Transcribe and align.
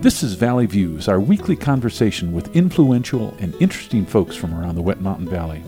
This 0.00 0.22
is 0.22 0.34
Valley 0.34 0.66
Views, 0.66 1.08
our 1.08 1.18
weekly 1.18 1.56
conversation 1.56 2.32
with 2.32 2.54
influential 2.54 3.34
and 3.40 3.52
interesting 3.56 4.06
folks 4.06 4.36
from 4.36 4.54
around 4.54 4.76
the 4.76 4.80
Wet 4.80 5.00
Mountain 5.00 5.28
Valley. 5.28 5.60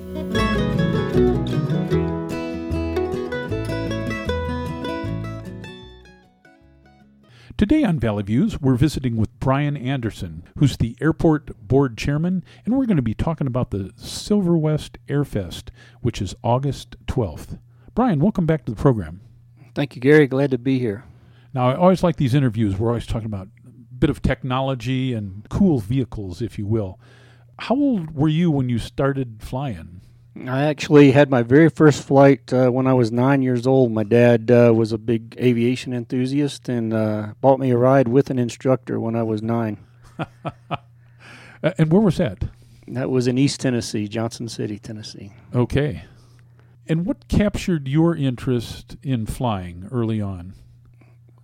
Today 7.58 7.82
on 7.82 7.98
Valley 7.98 8.22
Views, 8.22 8.60
we're 8.60 8.76
visiting 8.76 9.16
with 9.16 9.36
Bryan 9.40 9.76
Anderson, 9.76 10.44
who's 10.56 10.76
the 10.76 10.96
airport 11.00 11.66
board 11.66 11.98
chairman, 11.98 12.44
and 12.64 12.78
we're 12.78 12.86
going 12.86 12.98
to 12.98 13.02
be 13.02 13.14
talking 13.14 13.48
about 13.48 13.72
the 13.72 13.92
Silver 13.96 14.56
West 14.56 14.96
Airfest, 15.08 15.70
which 16.02 16.22
is 16.22 16.36
August 16.44 16.94
12th. 17.06 17.58
Bryan, 17.96 18.20
welcome 18.20 18.46
back 18.46 18.64
to 18.66 18.70
the 18.70 18.80
program. 18.80 19.22
Thank 19.74 19.96
you, 19.96 20.00
Gary. 20.00 20.28
Glad 20.28 20.52
to 20.52 20.58
be 20.58 20.78
here. 20.78 21.02
Now, 21.52 21.68
I 21.68 21.74
always 21.74 22.04
like 22.04 22.14
these 22.14 22.34
interviews. 22.34 22.78
We're 22.78 22.90
always 22.90 23.08
talking 23.08 23.26
about 23.26 23.48
bit 24.00 24.10
of 24.10 24.22
technology 24.22 25.12
and 25.12 25.46
cool 25.48 25.78
vehicles, 25.78 26.42
if 26.42 26.58
you 26.58 26.66
will. 26.66 26.98
How 27.58 27.74
old 27.74 28.14
were 28.14 28.28
you 28.28 28.50
when 28.50 28.68
you 28.68 28.78
started 28.78 29.36
flying? 29.40 30.00
I 30.46 30.62
actually 30.62 31.10
had 31.10 31.28
my 31.28 31.42
very 31.42 31.68
first 31.68 32.02
flight 32.02 32.52
uh, 32.52 32.70
when 32.70 32.86
I 32.86 32.94
was 32.94 33.12
nine 33.12 33.42
years 33.42 33.66
old. 33.66 33.92
My 33.92 34.04
dad 34.04 34.50
uh, 34.50 34.72
was 34.74 34.92
a 34.92 34.98
big 34.98 35.36
aviation 35.38 35.92
enthusiast 35.92 36.68
and 36.68 36.94
uh, 36.94 37.34
bought 37.40 37.58
me 37.58 37.70
a 37.70 37.76
ride 37.76 38.08
with 38.08 38.30
an 38.30 38.38
instructor 38.38 38.98
when 38.98 39.16
I 39.16 39.22
was 39.22 39.42
nine. 39.42 39.78
and 41.62 41.92
where 41.92 42.00
was 42.00 42.16
that? 42.16 42.44
That 42.88 43.10
was 43.10 43.26
in 43.26 43.38
East 43.38 43.60
Tennessee, 43.60 44.08
Johnson 44.08 44.48
City, 44.48 44.78
Tennessee. 44.78 45.32
Okay. 45.54 46.04
And 46.88 47.04
what 47.04 47.28
captured 47.28 47.86
your 47.86 48.16
interest 48.16 48.96
in 49.02 49.26
flying 49.26 49.88
early 49.92 50.20
on? 50.20 50.54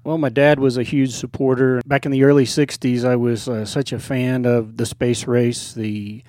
Well, 0.06 0.18
my 0.18 0.28
dad 0.28 0.60
was 0.60 0.76
a 0.76 0.84
huge 0.84 1.10
supporter. 1.10 1.82
Back 1.84 2.06
in 2.06 2.12
the 2.12 2.22
early 2.22 2.44
60s, 2.44 3.04
I 3.04 3.16
was 3.16 3.48
uh, 3.48 3.64
such 3.64 3.92
a 3.92 3.98
fan 3.98 4.44
of 4.44 4.76
the 4.76 4.86
space 4.86 5.26
race, 5.26 5.72
the 5.74 6.22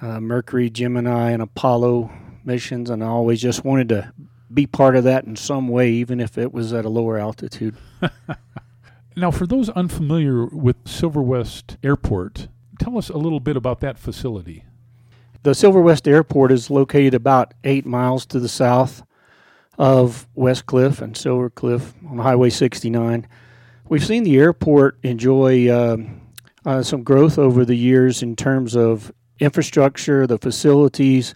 uh, 0.00 0.20
Mercury, 0.20 0.70
Gemini, 0.70 1.32
and 1.32 1.42
Apollo 1.42 2.10
missions, 2.46 2.88
and 2.88 3.04
I 3.04 3.08
always 3.08 3.42
just 3.42 3.62
wanted 3.62 3.90
to 3.90 4.14
be 4.54 4.66
part 4.66 4.96
of 4.96 5.04
that 5.04 5.24
in 5.24 5.36
some 5.36 5.68
way, 5.68 5.90
even 5.90 6.18
if 6.18 6.38
it 6.38 6.54
was 6.54 6.72
at 6.72 6.86
a 6.86 6.88
lower 6.88 7.18
altitude. 7.18 7.76
now, 9.16 9.30
for 9.30 9.46
those 9.46 9.68
unfamiliar 9.68 10.46
with 10.46 10.76
Silver 10.88 11.20
West 11.20 11.76
Airport, 11.84 12.48
tell 12.78 12.96
us 12.96 13.10
a 13.10 13.18
little 13.18 13.38
bit 13.38 13.54
about 13.54 13.80
that 13.80 13.98
facility. 13.98 14.64
The 15.42 15.54
Silver 15.54 15.82
West 15.82 16.08
Airport 16.08 16.52
is 16.52 16.70
located 16.70 17.12
about 17.12 17.52
eight 17.64 17.84
miles 17.84 18.24
to 18.24 18.40
the 18.40 18.48
south 18.48 19.02
of 19.80 20.28
Westcliffe 20.36 21.00
and 21.00 21.16
Silver 21.16 21.48
Cliff 21.48 21.94
on 22.06 22.18
Highway 22.18 22.50
69. 22.50 23.26
We've 23.88 24.04
seen 24.04 24.24
the 24.24 24.36
airport 24.36 24.98
enjoy 25.02 25.70
uh, 25.70 25.96
uh, 26.66 26.82
some 26.82 27.02
growth 27.02 27.38
over 27.38 27.64
the 27.64 27.74
years 27.74 28.22
in 28.22 28.36
terms 28.36 28.76
of 28.76 29.10
infrastructure, 29.38 30.26
the 30.26 30.36
facilities, 30.36 31.34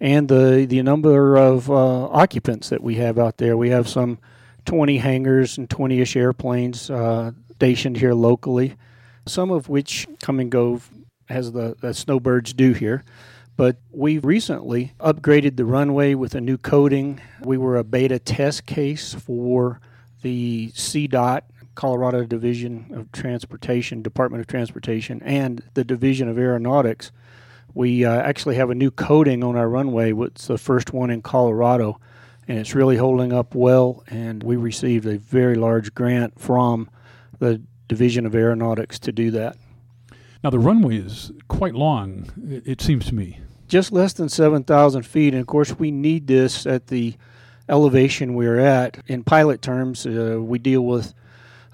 and 0.00 0.28
the 0.28 0.66
the 0.68 0.82
number 0.82 1.36
of 1.36 1.70
uh, 1.70 2.06
occupants 2.08 2.70
that 2.70 2.82
we 2.82 2.96
have 2.96 3.20
out 3.20 3.36
there. 3.36 3.56
We 3.56 3.70
have 3.70 3.88
some 3.88 4.18
20 4.64 4.98
hangars 4.98 5.56
and 5.56 5.68
20ish 5.68 6.16
airplanes 6.16 6.90
uh, 6.90 7.30
stationed 7.54 7.98
here 7.98 8.14
locally, 8.14 8.74
some 9.26 9.52
of 9.52 9.68
which 9.68 10.08
come 10.20 10.40
and 10.40 10.50
go 10.50 10.80
as 11.28 11.52
the, 11.52 11.76
the 11.80 11.94
snowbirds 11.94 12.52
do 12.52 12.72
here. 12.72 13.04
But 13.56 13.78
we 13.90 14.18
recently 14.18 14.92
upgraded 15.00 15.56
the 15.56 15.64
runway 15.64 16.14
with 16.14 16.34
a 16.34 16.40
new 16.40 16.58
coating. 16.58 17.20
We 17.42 17.56
were 17.56 17.76
a 17.76 17.84
beta 17.84 18.18
test 18.18 18.66
case 18.66 19.14
for 19.14 19.80
the 20.22 20.70
CDOT, 20.74 21.42
Colorado 21.74 22.24
Division 22.24 22.92
of 22.94 23.12
Transportation, 23.12 24.02
Department 24.02 24.40
of 24.40 24.46
Transportation, 24.46 25.22
and 25.22 25.62
the 25.74 25.84
Division 25.84 26.28
of 26.28 26.38
Aeronautics 26.38 27.12
we 27.76 28.06
uh, 28.06 28.10
actually 28.22 28.54
have 28.56 28.70
a 28.70 28.74
new 28.74 28.90
coating 28.90 29.44
on 29.44 29.54
our 29.54 29.68
runway. 29.68 30.14
It's 30.14 30.46
the 30.46 30.56
first 30.56 30.94
one 30.94 31.10
in 31.10 31.20
Colorado, 31.20 32.00
and 32.48 32.58
it's 32.58 32.74
really 32.74 32.96
holding 32.96 33.34
up 33.34 33.54
well. 33.54 34.02
And 34.06 34.42
we 34.42 34.56
received 34.56 35.06
a 35.06 35.18
very 35.18 35.56
large 35.56 35.94
grant 35.94 36.40
from 36.40 36.88
the 37.38 37.60
Division 37.86 38.24
of 38.24 38.34
Aeronautics 38.34 38.98
to 39.00 39.12
do 39.12 39.30
that. 39.32 39.58
Now, 40.42 40.48
the 40.48 40.58
runway 40.58 40.96
is 40.96 41.32
quite 41.48 41.74
long, 41.74 42.32
it 42.64 42.80
seems 42.80 43.04
to 43.06 43.14
me. 43.14 43.40
Just 43.68 43.92
less 43.92 44.12
than 44.12 44.28
7,000 44.28 45.04
feet. 45.04 45.34
And 45.34 45.40
of 45.40 45.46
course, 45.46 45.78
we 45.78 45.90
need 45.90 46.26
this 46.26 46.66
at 46.66 46.88
the 46.88 47.14
elevation 47.68 48.34
we're 48.34 48.58
at. 48.58 48.98
In 49.06 49.24
pilot 49.24 49.62
terms, 49.62 50.06
uh, 50.06 50.38
we 50.40 50.58
deal 50.58 50.82
with 50.82 51.14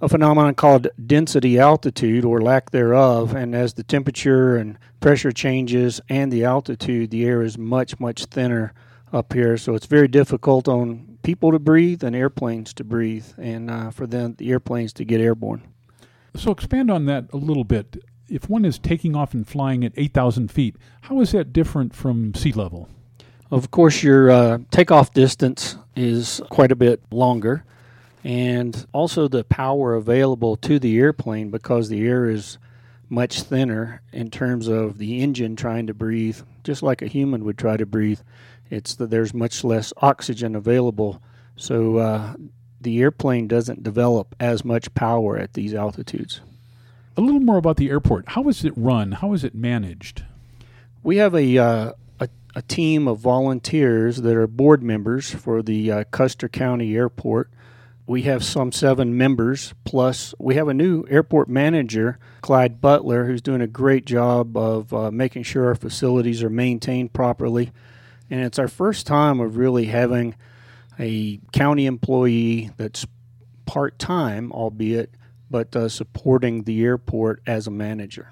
a 0.00 0.08
phenomenon 0.08 0.54
called 0.54 0.88
density 1.06 1.58
altitude 1.58 2.24
or 2.24 2.40
lack 2.40 2.70
thereof. 2.70 3.34
And 3.34 3.54
as 3.54 3.74
the 3.74 3.84
temperature 3.84 4.56
and 4.56 4.78
pressure 5.00 5.32
changes 5.32 6.00
and 6.08 6.32
the 6.32 6.44
altitude, 6.44 7.10
the 7.10 7.24
air 7.24 7.42
is 7.42 7.58
much, 7.58 8.00
much 8.00 8.24
thinner 8.26 8.72
up 9.12 9.32
here. 9.32 9.56
So 9.56 9.74
it's 9.74 9.86
very 9.86 10.08
difficult 10.08 10.68
on 10.68 11.18
people 11.22 11.52
to 11.52 11.58
breathe 11.58 12.02
and 12.02 12.16
airplanes 12.16 12.72
to 12.74 12.84
breathe, 12.84 13.26
and 13.38 13.70
uh, 13.70 13.90
for 13.90 14.06
them, 14.06 14.34
the 14.38 14.50
airplanes 14.50 14.92
to 14.94 15.04
get 15.04 15.20
airborne. 15.20 15.62
So 16.34 16.50
expand 16.50 16.90
on 16.90 17.06
that 17.06 17.26
a 17.32 17.36
little 17.36 17.64
bit. 17.64 18.02
If 18.28 18.48
one 18.48 18.64
is 18.64 18.78
taking 18.78 19.14
off 19.14 19.34
and 19.34 19.46
flying 19.46 19.84
at 19.84 19.92
8,000 19.96 20.50
feet, 20.50 20.76
how 21.02 21.20
is 21.20 21.32
that 21.32 21.52
different 21.52 21.94
from 21.94 22.34
sea 22.34 22.52
level? 22.52 22.88
Of 23.50 23.70
course, 23.70 24.02
your 24.02 24.30
uh, 24.30 24.58
takeoff 24.70 25.12
distance 25.12 25.76
is 25.94 26.40
quite 26.48 26.72
a 26.72 26.76
bit 26.76 27.02
longer 27.10 27.64
and 28.24 28.86
also 28.92 29.28
the 29.28 29.44
power 29.44 29.94
available 29.94 30.56
to 30.56 30.78
the 30.78 30.98
airplane 30.98 31.50
because 31.50 31.88
the 31.88 32.06
air 32.06 32.28
is 32.28 32.58
much 33.08 33.42
thinner 33.42 34.00
in 34.12 34.30
terms 34.30 34.68
of 34.68 34.98
the 34.98 35.20
engine 35.20 35.56
trying 35.56 35.86
to 35.86 35.94
breathe, 35.94 36.40
just 36.64 36.82
like 36.82 37.02
a 37.02 37.06
human 37.06 37.44
would 37.44 37.58
try 37.58 37.76
to 37.76 37.84
breathe. 37.84 38.20
It's 38.70 38.94
that 38.94 39.10
there's 39.10 39.34
much 39.34 39.64
less 39.64 39.92
oxygen 39.98 40.56
available, 40.56 41.20
so 41.56 41.96
uh, 41.98 42.34
the 42.80 43.02
airplane 43.02 43.48
doesn't 43.48 43.82
develop 43.82 44.34
as 44.40 44.64
much 44.64 44.94
power 44.94 45.36
at 45.36 45.52
these 45.52 45.74
altitudes. 45.74 46.40
A 47.16 47.20
little 47.20 47.40
more 47.40 47.58
about 47.58 47.76
the 47.76 47.90
airport. 47.90 48.30
How 48.30 48.48
is 48.48 48.64
it 48.64 48.72
run? 48.76 49.12
How 49.12 49.32
is 49.32 49.44
it 49.44 49.54
managed? 49.54 50.24
We 51.02 51.16
have 51.18 51.34
a 51.34 51.58
uh, 51.58 51.92
a, 52.20 52.28
a, 52.54 52.62
team 52.62 53.08
of 53.08 53.18
volunteers 53.18 54.18
that 54.18 54.36
are 54.36 54.46
board 54.46 54.82
members 54.82 55.30
for 55.30 55.62
the 55.62 55.90
uh, 55.90 56.04
Custer 56.10 56.48
County 56.48 56.96
Airport 56.96 57.50
we 58.06 58.22
have 58.22 58.44
some 58.44 58.72
seven 58.72 59.16
members, 59.16 59.74
plus 59.84 60.34
we 60.38 60.56
have 60.56 60.68
a 60.68 60.74
new 60.74 61.04
airport 61.08 61.48
manager, 61.48 62.18
Clyde 62.40 62.80
Butler, 62.80 63.26
who's 63.26 63.40
doing 63.40 63.60
a 63.60 63.66
great 63.66 64.04
job 64.04 64.56
of 64.56 64.92
uh, 64.92 65.10
making 65.10 65.44
sure 65.44 65.66
our 65.66 65.76
facilities 65.76 66.42
are 66.42 66.50
maintained 66.50 67.12
properly. 67.12 67.70
And 68.28 68.40
it's 68.40 68.58
our 68.58 68.68
first 68.68 69.06
time 69.06 69.40
of 69.40 69.56
really 69.56 69.86
having 69.86 70.34
a 70.98 71.40
county 71.52 71.86
employee 71.86 72.70
that's 72.76 73.06
part 73.66 73.98
time, 73.98 74.50
albeit, 74.52 75.10
but 75.52 75.76
uh, 75.76 75.88
supporting 75.88 76.64
the 76.64 76.82
airport 76.82 77.42
as 77.46 77.66
a 77.66 77.70
manager. 77.70 78.30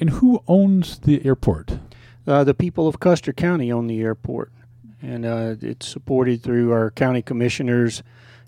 And 0.00 0.10
who 0.10 0.42
owns 0.46 0.98
the 0.98 1.24
airport? 1.24 1.78
Uh, 2.26 2.42
the 2.42 2.52
people 2.52 2.88
of 2.88 2.98
Custer 2.98 3.32
County 3.32 3.70
own 3.70 3.86
the 3.86 4.02
airport, 4.02 4.52
and 5.00 5.24
uh, 5.24 5.54
it's 5.62 5.86
supported 5.86 6.42
through 6.42 6.72
our 6.72 6.90
county 6.90 7.22
commissioners 7.22 8.02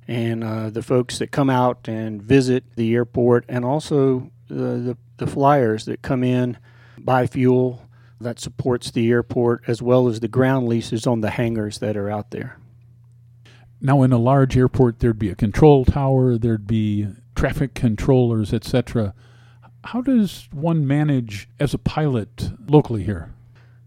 and 0.08 0.42
uh, 0.42 0.68
the 0.68 0.82
folks 0.82 1.18
that 1.18 1.30
come 1.30 1.48
out 1.48 1.86
and 1.86 2.20
visit 2.20 2.64
the 2.74 2.92
airport, 2.94 3.44
and 3.48 3.64
also 3.64 4.30
the, 4.48 4.54
the, 4.54 4.96
the 5.18 5.26
flyers 5.26 5.84
that 5.84 6.02
come 6.02 6.24
in, 6.24 6.58
buy 6.98 7.26
fuel 7.26 7.88
that 8.20 8.40
supports 8.40 8.90
the 8.90 9.08
airport, 9.10 9.62
as 9.68 9.80
well 9.80 10.08
as 10.08 10.18
the 10.18 10.28
ground 10.28 10.66
leases 10.66 11.06
on 11.06 11.20
the 11.20 11.30
hangars 11.30 11.78
that 11.78 11.96
are 11.96 12.10
out 12.10 12.32
there. 12.32 12.58
Now, 13.80 14.02
in 14.02 14.10
a 14.10 14.18
large 14.18 14.56
airport, 14.56 14.98
there'd 14.98 15.20
be 15.20 15.30
a 15.30 15.36
control 15.36 15.84
tower, 15.84 16.36
there'd 16.36 16.66
be 16.66 17.06
traffic 17.38 17.72
controllers, 17.72 18.52
etc. 18.52 19.14
How 19.84 20.00
does 20.00 20.48
one 20.50 20.84
manage 20.84 21.48
as 21.60 21.72
a 21.72 21.78
pilot 21.78 22.50
locally 22.66 23.04
here? 23.04 23.32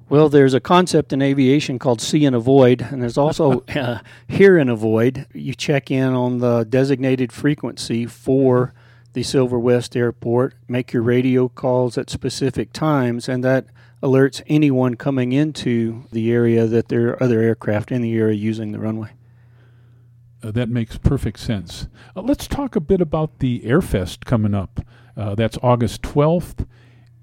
Well, 0.08 0.30
there's 0.30 0.54
a 0.54 0.62
concept 0.62 1.12
in 1.12 1.22
aviation 1.22 1.78
called 1.78 2.00
see 2.00 2.24
and 2.24 2.34
avoid, 2.34 2.82
and 2.82 3.02
there's 3.02 3.18
also 3.18 3.66
uh, 3.76 4.00
hear 4.30 4.58
and 4.58 4.70
avoid. 4.70 5.28
You 5.34 5.54
check 5.54 5.92
in 5.92 6.14
on 6.14 6.38
the 6.38 6.64
designated 6.64 7.34
frequency 7.34 8.06
for 8.06 8.74
the 9.12 9.24
Silver 9.24 9.60
West 9.60 9.98
Airport, 9.98 10.56
make 10.70 10.94
your 10.94 11.04
radio 11.04 11.50
calls 11.50 11.98
at 11.98 12.10
specific 12.10 12.72
times, 12.72 13.28
and 13.28 13.44
that 13.44 13.66
alerts 14.02 14.42
anyone 14.48 14.96
coming 14.96 15.34
into 15.34 16.06
the 16.14 16.32
area 16.32 16.68
that 16.68 16.88
there 16.88 17.10
are 17.10 17.22
other 17.22 17.42
aircraft 17.42 17.92
in 17.92 18.02
the 18.02 18.14
area 18.16 18.38
using 18.38 18.72
the 18.72 18.80
runway. 18.80 19.12
Uh, 20.44 20.52
that 20.52 20.70
makes 20.70 20.98
perfect 20.98 21.40
sense. 21.40 21.88
Uh, 22.16 22.22
let's 22.22 22.48
talk 22.48 22.76
a 22.76 22.82
bit 22.82 23.02
about 23.02 23.40
the 23.40 23.62
Airfest 23.62 24.26
coming 24.26 24.54
up. 24.54 24.80
Uh, 25.16 25.36
that's 25.36 25.58
August 25.62 26.02
12th. 26.02 26.68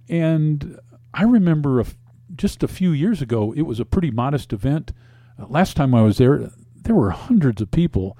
And 0.09 0.79
I 1.13 1.25
remember 1.25 1.81
a 1.81 1.87
just 2.35 2.63
a 2.63 2.69
few 2.69 2.93
years 2.93 3.21
ago, 3.21 3.53
it 3.53 3.63
was 3.63 3.81
a 3.81 3.85
pretty 3.85 4.11
modest 4.11 4.53
event. 4.53 4.93
Uh, 5.39 5.47
last 5.49 5.77
time 5.77 5.95
I 5.95 6.03
was 6.03 6.19
there, 6.19 6.51
there 6.77 6.95
were 6.95 7.11
hundreds 7.11 7.61
of 7.61 7.71
people. 7.71 8.17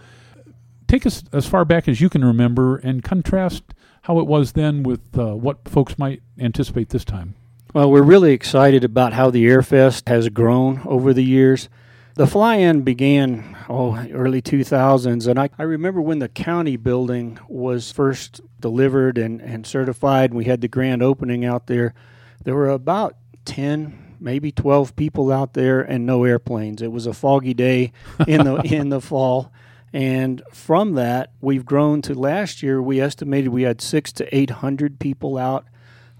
Take 0.87 1.07
us 1.07 1.23
as 1.33 1.47
far 1.47 1.65
back 1.65 1.89
as 1.89 2.01
you 2.01 2.09
can 2.09 2.25
remember 2.25 2.77
and 2.77 3.03
contrast 3.03 3.63
how 4.03 4.19
it 4.19 4.27
was 4.27 4.53
then 4.53 4.83
with 4.83 5.19
uh, 5.19 5.35
what 5.35 5.69
folks 5.69 5.99
might 5.99 6.23
anticipate 6.39 6.89
this 6.89 7.05
time. 7.05 7.35
Well, 7.75 7.91
we're 7.91 8.03
really 8.03 8.33
excited 8.33 8.83
about 8.85 9.13
how 9.13 9.31
the 9.31 9.45
Airfest 9.45 10.09
has 10.09 10.29
grown 10.31 10.81
over 10.87 11.13
the 11.13 11.25
years. 11.25 11.69
The 12.19 12.27
fly-in 12.27 12.83
began 12.83 13.57
oh 13.69 13.97
early 14.13 14.43
2000s, 14.43 15.29
and 15.29 15.39
I, 15.39 15.51
I 15.57 15.63
remember 15.63 16.01
when 16.01 16.19
the 16.19 16.29
county 16.29 16.77
building 16.77 17.39
was 17.47 17.93
first 17.93 18.41
delivered 18.59 19.19
and, 19.19 19.41
and 19.41 19.65
certified. 19.65 20.35
We 20.35 20.47
had 20.47 20.61
the 20.61 20.67
grand 20.67 21.01
opening 21.01 21.45
out 21.45 21.69
there. 21.69 21.95
There 22.43 22.57
were 22.57 22.71
about 22.71 23.15
10, 23.45 24.17
maybe 24.19 24.51
12 24.51 24.97
people 24.97 25.31
out 25.31 25.53
there, 25.53 25.81
and 25.81 26.07
no 26.07 26.25
airplanes. 26.25 26.83
It 26.83 26.91
was 26.91 27.07
a 27.07 27.15
foggy 27.15 27.55
day 27.55 27.93
in 28.27 28.45
the 28.45 28.57
in 28.63 28.89
the 28.89 29.01
fall, 29.11 29.53
and 29.93 30.43
from 30.53 30.95
that 30.95 31.31
we've 31.41 31.65
grown 31.65 32.03
to 32.03 32.15
last 32.15 32.65
year. 32.65 32.83
We 32.83 33.01
estimated 33.01 33.51
we 33.51 33.63
had 33.63 33.81
six 33.81 34.11
to 34.15 34.37
800 34.37 34.99
people 34.99 35.39
out. 35.39 35.67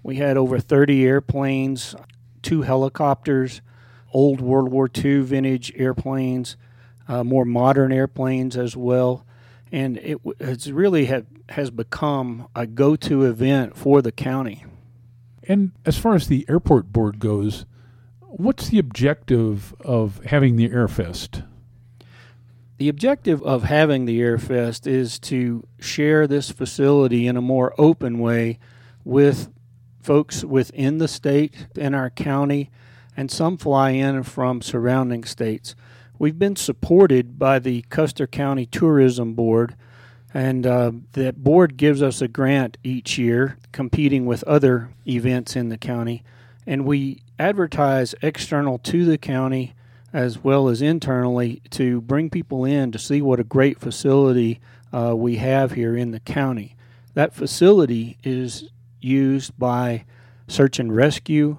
We 0.01 0.15
had 0.15 0.37
over 0.37 0.59
30 0.59 1.05
airplanes, 1.05 1.93
two 2.41 2.61
helicopters 2.61 3.59
old 4.13 4.41
World 4.41 4.69
War 4.69 4.89
II 4.93 5.21
vintage 5.21 5.71
airplanes, 5.75 6.57
uh, 7.07 7.23
more 7.23 7.45
modern 7.45 7.91
airplanes 7.91 8.57
as 8.57 8.75
well. 8.75 9.25
And 9.71 9.97
it 9.97 10.19
it's 10.39 10.67
really 10.67 11.05
have, 11.05 11.25
has 11.49 11.69
become 11.69 12.47
a 12.55 12.65
go 12.65 12.95
to 12.95 13.25
event 13.25 13.77
for 13.77 14.01
the 14.01 14.11
county. 14.11 14.65
And 15.47 15.71
as 15.85 15.97
far 15.97 16.15
as 16.15 16.27
the 16.27 16.45
airport 16.47 16.91
board 16.91 17.19
goes, 17.19 17.65
what's 18.19 18.69
the 18.69 18.79
objective 18.79 19.73
of 19.81 20.23
having 20.25 20.55
the 20.55 20.69
Airfest? 20.69 21.43
The 22.77 22.87
objective 22.87 23.41
of 23.43 23.63
having 23.63 24.05
the 24.05 24.21
Airfest 24.21 24.87
is 24.87 25.19
to 25.19 25.67
share 25.79 26.27
this 26.27 26.51
facility 26.51 27.27
in 27.27 27.35
a 27.35 27.41
more 27.41 27.73
open 27.77 28.19
way 28.19 28.59
with 29.03 29.49
folks 30.01 30.43
within 30.45 30.99
the 30.99 31.07
state 31.07 31.67
and 31.77 31.95
our 31.95 32.09
county 32.09 32.69
and 33.19 33.29
some 33.29 33.57
fly 33.57 33.89
in 33.89 34.23
from 34.23 34.61
surrounding 34.61 35.25
states. 35.25 35.75
We've 36.17 36.39
been 36.39 36.55
supported 36.55 37.37
by 37.37 37.59
the 37.59 37.81
Custer 37.89 38.25
County 38.25 38.65
Tourism 38.65 39.33
Board, 39.33 39.75
and 40.33 40.65
uh, 40.65 40.93
that 41.11 41.43
board 41.43 41.75
gives 41.75 42.01
us 42.01 42.21
a 42.21 42.29
grant 42.29 42.77
each 42.81 43.17
year, 43.17 43.57
competing 43.73 44.25
with 44.25 44.41
other 44.45 44.91
events 45.05 45.57
in 45.57 45.67
the 45.67 45.77
county. 45.77 46.23
And 46.65 46.85
we 46.85 47.21
advertise 47.37 48.15
external 48.21 48.77
to 48.77 49.03
the 49.03 49.17
county 49.17 49.75
as 50.13 50.41
well 50.41 50.69
as 50.69 50.81
internally 50.81 51.61
to 51.71 51.99
bring 51.99 52.29
people 52.29 52.63
in 52.63 52.93
to 52.93 52.99
see 52.99 53.21
what 53.21 53.41
a 53.41 53.43
great 53.43 53.81
facility 53.81 54.61
uh, 54.93 55.13
we 55.13 55.35
have 55.35 55.73
here 55.73 55.97
in 55.97 56.11
the 56.11 56.21
county. 56.21 56.77
That 57.15 57.35
facility 57.35 58.17
is 58.23 58.69
used 59.01 59.59
by 59.59 60.05
search 60.47 60.79
and 60.79 60.95
rescue, 60.95 61.57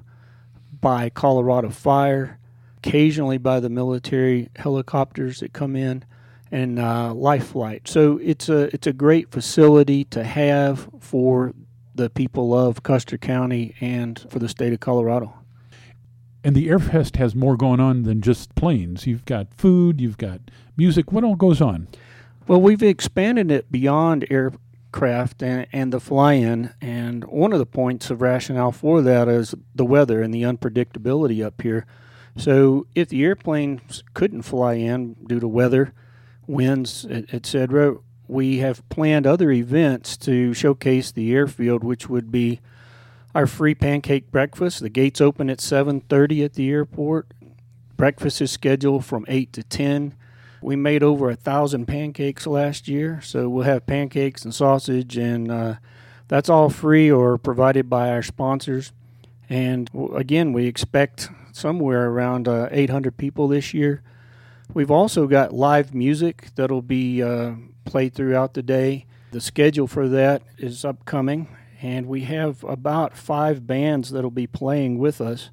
by 0.80 1.10
Colorado 1.10 1.70
Fire, 1.70 2.38
occasionally 2.78 3.38
by 3.38 3.60
the 3.60 3.68
military 3.68 4.48
helicopters 4.56 5.40
that 5.40 5.52
come 5.52 5.76
in, 5.76 6.04
and 6.50 6.78
uh, 6.78 7.14
Life 7.14 7.48
Flight. 7.48 7.86
So 7.86 8.18
it's 8.22 8.48
a 8.48 8.74
it's 8.74 8.86
a 8.86 8.92
great 8.92 9.30
facility 9.30 10.04
to 10.06 10.24
have 10.24 10.88
for 11.00 11.52
the 11.94 12.10
people 12.10 12.54
of 12.56 12.82
Custer 12.82 13.18
County 13.18 13.74
and 13.80 14.18
for 14.30 14.38
the 14.38 14.48
state 14.48 14.72
of 14.72 14.80
Colorado. 14.80 15.34
And 16.42 16.56
the 16.56 16.68
Airfest 16.68 17.16
has 17.16 17.34
more 17.34 17.56
going 17.56 17.80
on 17.80 18.04
than 18.04 18.22
just 18.22 18.54
planes. 18.54 19.06
You've 19.06 19.26
got 19.26 19.52
food, 19.52 20.00
you've 20.00 20.16
got 20.16 20.40
music. 20.76 21.12
What 21.12 21.22
all 21.22 21.36
goes 21.36 21.60
on? 21.60 21.88
Well, 22.46 22.60
we've 22.60 22.82
expanded 22.82 23.50
it 23.50 23.70
beyond 23.70 24.26
air 24.30 24.52
craft 24.92 25.42
and, 25.42 25.66
and 25.72 25.92
the 25.92 26.00
fly 26.00 26.34
in. 26.34 26.74
And 26.80 27.24
one 27.24 27.52
of 27.52 27.58
the 27.58 27.66
points 27.66 28.10
of 28.10 28.20
rationale 28.20 28.72
for 28.72 29.02
that 29.02 29.28
is 29.28 29.54
the 29.74 29.84
weather 29.84 30.22
and 30.22 30.32
the 30.32 30.42
unpredictability 30.42 31.44
up 31.44 31.62
here. 31.62 31.86
So 32.36 32.86
if 32.94 33.08
the 33.08 33.24
airplanes 33.24 34.02
couldn't 34.14 34.42
fly 34.42 34.74
in 34.74 35.14
due 35.26 35.40
to 35.40 35.48
weather, 35.48 35.92
winds, 36.46 37.06
etc., 37.06 37.96
we 38.28 38.58
have 38.58 38.88
planned 38.88 39.26
other 39.26 39.50
events 39.50 40.16
to 40.18 40.54
showcase 40.54 41.10
the 41.10 41.32
airfield, 41.32 41.82
which 41.82 42.08
would 42.08 42.30
be 42.30 42.60
our 43.34 43.46
free 43.46 43.74
pancake 43.74 44.30
breakfast. 44.30 44.80
The 44.80 44.88
gates 44.88 45.20
open 45.20 45.50
at 45.50 45.60
7:30 45.60 46.44
at 46.44 46.54
the 46.54 46.70
airport. 46.70 47.34
Breakfast 47.96 48.40
is 48.40 48.50
scheduled 48.50 49.04
from 49.04 49.24
8 49.28 49.52
to 49.52 49.62
10. 49.62 50.14
We 50.62 50.76
made 50.76 51.02
over 51.02 51.30
a 51.30 51.36
thousand 51.36 51.86
pancakes 51.86 52.46
last 52.46 52.86
year, 52.88 53.20
so 53.22 53.48
we'll 53.48 53.64
have 53.64 53.86
pancakes 53.86 54.44
and 54.44 54.54
sausage, 54.54 55.16
and 55.16 55.50
uh, 55.50 55.74
that's 56.28 56.48
all 56.48 56.68
free 56.68 57.10
or 57.10 57.38
provided 57.38 57.88
by 57.88 58.10
our 58.10 58.22
sponsors. 58.22 58.92
And 59.48 59.90
again, 60.14 60.52
we 60.52 60.66
expect 60.66 61.30
somewhere 61.52 62.08
around 62.08 62.46
uh, 62.46 62.68
800 62.70 63.16
people 63.16 63.48
this 63.48 63.74
year. 63.74 64.02
We've 64.72 64.90
also 64.90 65.26
got 65.26 65.52
live 65.52 65.94
music 65.94 66.48
that'll 66.54 66.82
be 66.82 67.22
uh, 67.22 67.54
played 67.84 68.14
throughout 68.14 68.54
the 68.54 68.62
day. 68.62 69.06
The 69.32 69.40
schedule 69.40 69.88
for 69.88 70.08
that 70.08 70.42
is 70.58 70.84
upcoming, 70.84 71.48
and 71.82 72.06
we 72.06 72.22
have 72.22 72.62
about 72.64 73.16
five 73.16 73.66
bands 73.66 74.10
that'll 74.10 74.30
be 74.30 74.46
playing 74.46 74.98
with 74.98 75.20
us. 75.20 75.50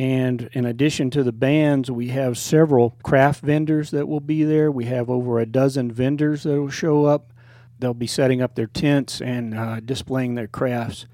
And 0.00 0.48
in 0.54 0.64
addition 0.64 1.10
to 1.10 1.22
the 1.22 1.30
bands, 1.30 1.90
we 1.90 2.08
have 2.08 2.38
several 2.38 2.96
craft 3.02 3.42
vendors 3.42 3.90
that 3.90 4.08
will 4.08 4.20
be 4.20 4.44
there. 4.44 4.70
We 4.70 4.86
have 4.86 5.10
over 5.10 5.38
a 5.38 5.44
dozen 5.44 5.92
vendors 5.92 6.44
that 6.44 6.58
will 6.58 6.70
show 6.70 7.04
up. 7.04 7.34
They'll 7.78 7.92
be 7.92 8.06
setting 8.06 8.40
up 8.40 8.54
their 8.54 8.66
tents 8.66 9.20
and 9.20 9.54
uh, 9.54 9.80
displaying 9.80 10.36
their 10.36 10.46
crafts. 10.46 11.04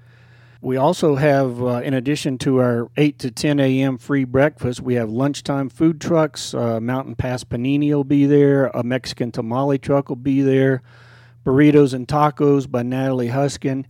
We 0.61 0.77
also 0.77 1.15
have, 1.15 1.61
uh, 1.61 1.81
in 1.83 1.93
addition 1.93 2.37
to 2.37 2.61
our 2.61 2.89
8 2.95 3.19
to 3.19 3.29
10 3.29 3.59
a.m. 3.59 3.97
free 3.97 4.23
breakfast, 4.23 4.79
we 4.79 4.93
have 4.93 5.09
lunchtime 5.09 5.67
food 5.67 5.99
trucks. 5.99 6.53
Uh, 6.53 6.79
Mountain 6.79 7.15
Pass 7.15 7.43
Panini 7.43 7.89
will 7.89 8.05
be 8.05 8.25
there. 8.25 8.67
A 8.67 8.83
Mexican 8.83 9.33
tamale 9.33 9.79
truck 9.79 10.07
will 10.07 10.15
be 10.15 10.41
there. 10.41 10.81
Burritos 11.45 11.93
and 11.93 12.07
Tacos 12.07 12.71
by 12.71 12.83
Natalie 12.83 13.31
Huskin. 13.31 13.83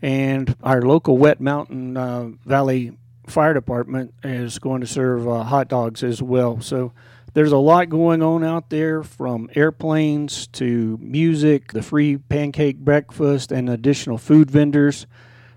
And 0.00 0.56
our 0.62 0.80
local 0.80 1.18
Wet 1.18 1.42
Mountain 1.42 1.98
uh, 1.98 2.30
Valley 2.46 2.96
fire 3.30 3.54
department 3.54 4.14
is 4.22 4.58
going 4.58 4.80
to 4.80 4.86
serve 4.86 5.28
uh, 5.28 5.42
hot 5.44 5.68
dogs 5.68 6.02
as 6.02 6.22
well. 6.22 6.60
So 6.60 6.92
there's 7.32 7.52
a 7.52 7.58
lot 7.58 7.88
going 7.88 8.22
on 8.22 8.42
out 8.42 8.70
there 8.70 9.02
from 9.02 9.48
airplanes 9.54 10.48
to 10.48 10.98
music, 11.00 11.72
the 11.72 11.82
free 11.82 12.16
pancake 12.16 12.78
breakfast, 12.78 13.52
and 13.52 13.68
additional 13.70 14.18
food 14.18 14.50
vendors 14.50 15.06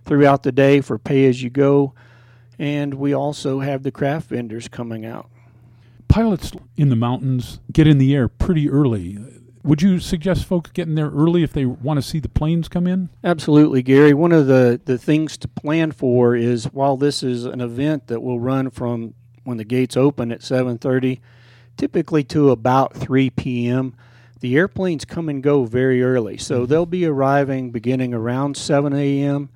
throughout 0.06 0.44
the 0.44 0.51
day 0.51 0.82
for 0.82 0.98
pay 0.98 1.25
as 1.25 1.42
you 1.42 1.50
go. 1.50 1.94
And 2.60 2.94
we 2.94 3.13
also 3.13 3.60
have 3.60 3.84
the 3.84 3.92
craft 3.92 4.30
vendors 4.30 4.68
coming 4.68 5.06
out. 5.06 5.30
Pilots 6.08 6.51
in 6.77 6.89
the 6.89 6.96
mountains 6.96 7.60
get 7.72 7.88
in 7.88 7.98
the 7.98 8.13
air 8.13 8.27
pretty 8.27 8.70
early. 8.70 9.18
Would 9.63 9.82
you 9.82 10.00
suggest 10.00 10.43
folks 10.43 10.72
getting 10.72 10.96
there 10.96 11.10
early 11.10 11.41
if 11.41 11.53
they 11.53 11.65
want 11.65 11.98
to 11.98 12.01
see 12.01 12.20
the 12.20 12.27
planes 12.27 12.67
come 12.67 12.86
in? 12.86 13.10
Absolutely, 13.24 13.82
Gary. 13.82 14.13
One 14.13 14.34
of 14.34 14.48
the, 14.48 14.82
the 14.84 14.98
things 14.98 15.38
to 15.38 15.48
plan 15.48 15.93
for 15.93 16.36
is 16.36 16.65
while 16.65 16.98
this 16.98 17.24
is 17.24 17.46
an 17.46 17.62
event 17.62 18.08
that 18.08 18.22
will 18.22 18.41
run 18.41 18.70
from 18.70 19.13
when 19.46 19.58
the 19.58 19.63
gates 19.63 19.96
open 19.96 20.32
at 20.32 20.41
7:30 20.41 21.20
typically 21.77 22.24
to 22.24 22.51
about 22.51 22.93
3 22.93 23.29
p.m. 23.32 23.96
The 24.41 24.58
airplanes 24.58 25.05
come 25.05 25.29
and 25.29 25.41
go 25.41 25.63
very 25.63 26.03
early, 26.03 26.38
so 26.38 26.60
mm-hmm. 26.60 26.65
they'll 26.65 26.86
be 26.86 27.05
arriving 27.05 27.72
beginning 27.72 28.13
around 28.13 28.58
7 28.58 28.93
a.m. 28.93 29.50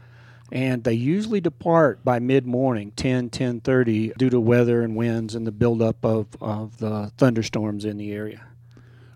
and 0.51 0.83
they 0.83 0.93
usually 0.93 1.41
depart 1.41 2.03
by 2.05 2.19
mid-morning, 2.19 2.91
10, 2.95 3.29
10:30 3.29 4.17
due 4.17 4.29
to 4.29 4.39
weather 4.39 4.81
and 4.81 4.95
winds 4.95 5.35
and 5.35 5.45
the 5.45 5.51
buildup 5.51 6.05
of, 6.05 6.27
of 6.39 6.77
the 6.77 7.11
thunderstorms 7.17 7.83
in 7.83 7.97
the 7.97 8.13
area. 8.13 8.41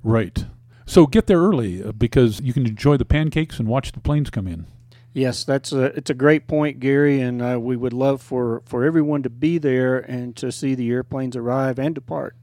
Right. 0.03 0.45
So 0.91 1.07
get 1.07 1.27
there 1.27 1.37
early 1.37 1.81
uh, 1.81 1.93
because 1.93 2.41
you 2.41 2.51
can 2.51 2.67
enjoy 2.67 2.97
the 2.97 3.05
pancakes 3.05 3.59
and 3.59 3.67
watch 3.69 3.93
the 3.93 4.01
planes 4.01 4.29
come 4.29 4.45
in. 4.45 4.65
Yes, 5.13 5.45
that's 5.45 5.71
a 5.71 5.83
it's 5.83 6.09
a 6.09 6.13
great 6.13 6.47
point, 6.47 6.81
Gary, 6.81 7.21
and 7.21 7.41
uh, 7.41 7.57
we 7.61 7.77
would 7.77 7.93
love 7.93 8.21
for 8.21 8.61
for 8.65 8.83
everyone 8.83 9.23
to 9.23 9.29
be 9.29 9.57
there 9.57 9.99
and 9.99 10.35
to 10.35 10.51
see 10.51 10.75
the 10.75 10.89
airplanes 10.89 11.37
arrive 11.37 11.79
and 11.79 11.95
depart. 11.95 12.35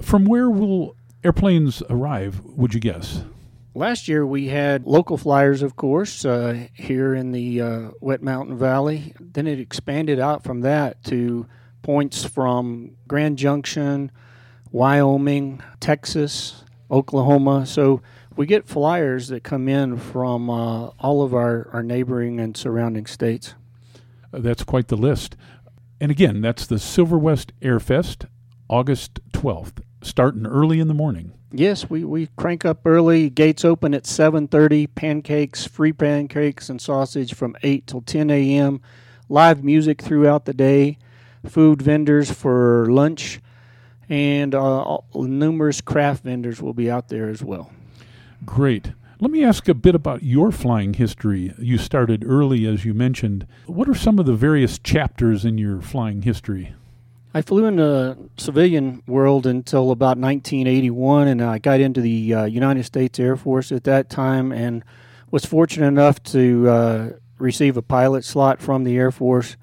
From 0.00 0.24
where 0.24 0.48
will 0.48 0.96
airplanes 1.22 1.82
arrive? 1.90 2.40
Would 2.46 2.72
you 2.72 2.80
guess? 2.80 3.24
Last 3.74 4.08
year 4.08 4.24
we 4.24 4.48
had 4.48 4.86
local 4.86 5.18
flyers, 5.18 5.60
of 5.60 5.76
course, 5.76 6.24
uh, 6.24 6.66
here 6.72 7.14
in 7.14 7.32
the 7.32 7.60
uh, 7.60 7.90
Wet 8.00 8.22
Mountain 8.22 8.56
Valley. 8.56 9.12
Then 9.20 9.46
it 9.46 9.60
expanded 9.60 10.18
out 10.18 10.44
from 10.44 10.62
that 10.62 11.04
to 11.04 11.46
points 11.82 12.24
from 12.24 12.96
Grand 13.06 13.36
Junction, 13.36 14.10
Wyoming, 14.72 15.62
Texas, 15.78 16.64
Oklahoma. 16.90 17.66
So 17.66 18.02
we 18.36 18.46
get 18.46 18.66
flyers 18.66 19.28
that 19.28 19.42
come 19.42 19.68
in 19.68 19.96
from 19.96 20.48
uh, 20.50 20.88
all 20.98 21.22
of 21.22 21.34
our, 21.34 21.68
our 21.72 21.82
neighboring 21.82 22.40
and 22.40 22.56
surrounding 22.56 23.06
states. 23.06 23.54
Uh, 24.32 24.40
that's 24.40 24.64
quite 24.64 24.88
the 24.88 24.96
list. 24.96 25.36
And 26.00 26.10
again, 26.10 26.40
that's 26.40 26.66
the 26.66 26.78
Silver 26.78 27.18
West 27.18 27.52
Airfest, 27.60 28.26
August 28.68 29.20
12th, 29.32 29.82
starting 30.02 30.46
early 30.46 30.80
in 30.80 30.88
the 30.88 30.94
morning. 30.94 31.32
Yes, 31.52 31.90
we, 31.90 32.04
we 32.04 32.28
crank 32.36 32.64
up 32.64 32.86
early. 32.86 33.28
Gates 33.28 33.64
open 33.64 33.92
at 33.92 34.04
7:30. 34.04 34.94
Pancakes, 34.94 35.66
free 35.66 35.92
pancakes 35.92 36.68
and 36.70 36.80
sausage 36.80 37.34
from 37.34 37.56
8 37.62 37.86
till 37.88 38.02
10 38.02 38.30
a.m. 38.30 38.80
Live 39.28 39.64
music 39.64 40.00
throughout 40.00 40.44
the 40.44 40.54
day. 40.54 40.96
Food 41.44 41.82
vendors 41.82 42.30
for 42.30 42.86
lunch, 42.90 43.40
and 44.10 44.54
uh, 44.54 44.98
numerous 45.14 45.80
craft 45.80 46.24
vendors 46.24 46.60
will 46.60 46.74
be 46.74 46.90
out 46.90 47.08
there 47.08 47.30
as 47.30 47.42
well. 47.42 47.72
Great. 48.44 48.92
Let 49.20 49.30
me 49.30 49.44
ask 49.44 49.68
a 49.68 49.74
bit 49.74 49.94
about 49.94 50.22
your 50.22 50.50
flying 50.50 50.94
history. 50.94 51.54
You 51.58 51.78
started 51.78 52.24
early, 52.26 52.66
as 52.66 52.84
you 52.84 52.92
mentioned. 52.92 53.46
What 53.66 53.88
are 53.88 53.94
some 53.94 54.18
of 54.18 54.26
the 54.26 54.34
various 54.34 54.78
chapters 54.78 55.44
in 55.44 55.58
your 55.58 55.80
flying 55.80 56.22
history? 56.22 56.74
I 57.32 57.42
flew 57.42 57.66
in 57.66 57.76
the 57.76 58.18
civilian 58.36 59.02
world 59.06 59.46
until 59.46 59.92
about 59.92 60.18
1981, 60.18 61.28
and 61.28 61.42
I 61.42 61.58
got 61.58 61.80
into 61.80 62.00
the 62.00 62.34
uh, 62.34 62.44
United 62.46 62.84
States 62.84 63.20
Air 63.20 63.36
Force 63.36 63.70
at 63.70 63.84
that 63.84 64.10
time 64.10 64.50
and 64.50 64.82
was 65.30 65.44
fortunate 65.44 65.86
enough 65.86 66.20
to 66.24 66.68
uh, 66.68 67.10
receive 67.38 67.76
a 67.76 67.82
pilot 67.82 68.24
slot 68.24 68.60
from 68.60 68.82
the 68.82 68.96
Air 68.96 69.12
Force. 69.12 69.56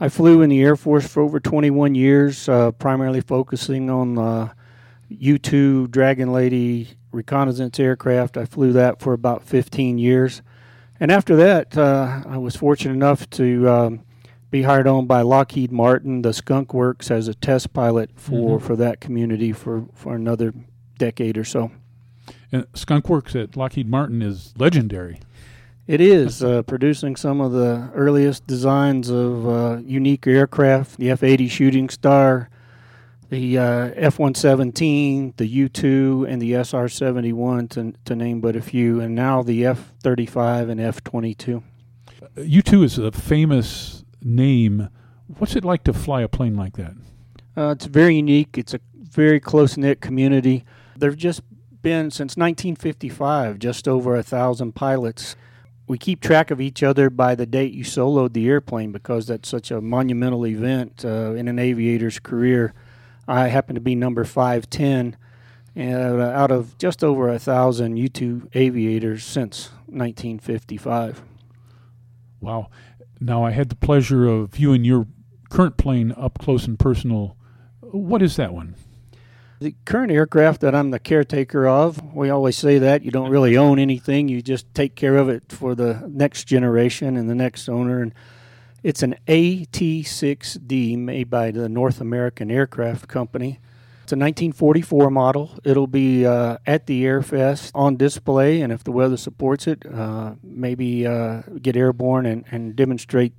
I 0.00 0.08
flew 0.08 0.42
in 0.42 0.50
the 0.50 0.62
Air 0.62 0.76
Force 0.76 1.06
for 1.06 1.22
over 1.22 1.38
21 1.38 1.94
years, 1.94 2.48
uh, 2.48 2.72
primarily 2.72 3.20
focusing 3.20 3.88
on 3.90 4.14
the 4.16 4.50
U 5.08 5.38
2 5.38 5.88
Dragon 5.88 6.32
Lady 6.32 6.90
reconnaissance 7.12 7.78
aircraft. 7.78 8.36
I 8.36 8.44
flew 8.44 8.72
that 8.72 9.00
for 9.00 9.12
about 9.12 9.44
15 9.44 9.98
years. 9.98 10.42
And 10.98 11.10
after 11.10 11.36
that, 11.36 11.76
uh, 11.76 12.22
I 12.26 12.38
was 12.38 12.56
fortunate 12.56 12.94
enough 12.94 13.28
to 13.30 13.68
um, 13.68 14.02
be 14.50 14.62
hired 14.62 14.86
on 14.86 15.06
by 15.06 15.22
Lockheed 15.22 15.72
Martin, 15.72 16.22
the 16.22 16.32
Skunk 16.32 16.74
Works, 16.74 17.10
as 17.10 17.28
a 17.28 17.34
test 17.34 17.72
pilot 17.72 18.10
for, 18.14 18.58
mm-hmm. 18.58 18.66
for 18.66 18.76
that 18.76 19.00
community 19.00 19.52
for, 19.52 19.86
for 19.94 20.14
another 20.14 20.54
decade 20.98 21.38
or 21.38 21.44
so. 21.44 21.70
And 22.52 22.66
Skunk 22.74 23.08
Works 23.08 23.34
at 23.34 23.56
Lockheed 23.56 23.88
Martin 23.88 24.22
is 24.22 24.54
legendary. 24.56 25.20
It 25.86 26.00
is 26.00 26.42
uh, 26.42 26.62
producing 26.62 27.14
some 27.14 27.42
of 27.42 27.52
the 27.52 27.90
earliest 27.94 28.46
designs 28.46 29.10
of 29.10 29.46
uh, 29.46 29.78
unique 29.84 30.26
aircraft, 30.26 30.96
the 30.96 31.10
F 31.10 31.22
80 31.22 31.46
Shooting 31.48 31.88
Star, 31.90 32.48
the 33.28 33.58
uh, 33.58 33.90
F 33.94 34.18
117, 34.18 35.34
the 35.36 35.46
U 35.46 35.68
2, 35.68 36.26
and 36.26 36.40
the 36.40 36.54
SR 36.54 36.88
71, 36.88 37.68
to, 37.68 37.92
to 38.06 38.16
name 38.16 38.40
but 38.40 38.56
a 38.56 38.62
few, 38.62 38.98
and 38.98 39.14
now 39.14 39.42
the 39.42 39.66
F 39.66 39.92
35 40.02 40.70
and 40.70 40.80
F 40.80 41.04
22. 41.04 41.62
U 42.36 42.62
2 42.62 42.82
is 42.82 42.96
a 42.96 43.12
famous 43.12 44.04
name. 44.22 44.88
What's 45.36 45.54
it 45.54 45.66
like 45.66 45.84
to 45.84 45.92
fly 45.92 46.22
a 46.22 46.28
plane 46.28 46.56
like 46.56 46.76
that? 46.78 46.94
Uh, 47.54 47.70
it's 47.76 47.84
very 47.84 48.16
unique. 48.16 48.56
It's 48.56 48.72
a 48.72 48.80
very 48.96 49.38
close 49.38 49.76
knit 49.76 50.00
community. 50.00 50.64
There've 50.96 51.16
just 51.16 51.42
been 51.82 52.10
since 52.10 52.38
1955 52.38 53.58
just 53.58 53.86
over 53.86 54.16
a 54.16 54.22
thousand 54.22 54.74
pilots. 54.74 55.36
We 55.86 55.98
keep 55.98 56.20
track 56.20 56.50
of 56.50 56.60
each 56.60 56.82
other 56.82 57.10
by 57.10 57.34
the 57.34 57.44
date 57.44 57.74
you 57.74 57.84
soloed 57.84 58.32
the 58.32 58.48
airplane 58.48 58.90
because 58.90 59.26
that's 59.26 59.48
such 59.48 59.70
a 59.70 59.80
monumental 59.80 60.46
event 60.46 61.04
uh, 61.04 61.32
in 61.34 61.46
an 61.46 61.58
aviator's 61.58 62.18
career. 62.18 62.72
I 63.28 63.48
happen 63.48 63.74
to 63.74 63.80
be 63.80 63.94
number 63.94 64.24
510 64.24 65.16
uh, 65.76 66.22
out 66.22 66.50
of 66.50 66.78
just 66.78 67.04
over 67.04 67.28
a 67.28 67.38
thousand 67.38 67.96
U 67.98 68.08
2 68.08 68.50
aviators 68.54 69.24
since 69.24 69.68
1955. 69.86 71.22
Wow. 72.40 72.70
Now, 73.20 73.44
I 73.44 73.50
had 73.50 73.68
the 73.68 73.76
pleasure 73.76 74.26
of 74.26 74.50
viewing 74.50 74.84
your 74.84 75.06
current 75.50 75.76
plane 75.76 76.12
up 76.16 76.38
close 76.38 76.66
and 76.66 76.78
personal. 76.78 77.36
What 77.80 78.22
is 78.22 78.36
that 78.36 78.52
one? 78.52 78.74
The 79.64 79.74
current 79.86 80.12
aircraft 80.12 80.60
that 80.60 80.74
I'm 80.74 80.90
the 80.90 80.98
caretaker 80.98 81.66
of, 81.66 82.14
we 82.14 82.28
always 82.28 82.54
say 82.54 82.78
that 82.80 83.02
you 83.02 83.10
don't 83.10 83.30
really 83.30 83.56
own 83.56 83.78
anything, 83.78 84.28
you 84.28 84.42
just 84.42 84.66
take 84.74 84.94
care 84.94 85.16
of 85.16 85.30
it 85.30 85.50
for 85.50 85.74
the 85.74 86.04
next 86.06 86.44
generation 86.44 87.16
and 87.16 87.30
the 87.30 87.34
next 87.34 87.66
owner. 87.70 88.02
And 88.02 88.12
it's 88.82 89.02
an 89.02 89.14
AT6D 89.26 90.98
made 90.98 91.30
by 91.30 91.50
the 91.50 91.70
North 91.70 92.02
American 92.02 92.50
Aircraft 92.50 93.08
Company. 93.08 93.58
It's 94.02 94.12
a 94.12 94.20
1944 94.20 95.08
model. 95.08 95.58
It'll 95.64 95.86
be 95.86 96.26
uh, 96.26 96.58
at 96.66 96.86
the 96.86 97.02
Airfest 97.04 97.70
on 97.74 97.96
display, 97.96 98.60
and 98.60 98.70
if 98.70 98.84
the 98.84 98.92
weather 98.92 99.16
supports 99.16 99.66
it, 99.66 99.82
uh, 99.90 100.34
maybe 100.42 101.06
uh, 101.06 101.40
get 101.62 101.74
airborne 101.74 102.26
and, 102.26 102.44
and 102.50 102.76
demonstrate 102.76 103.32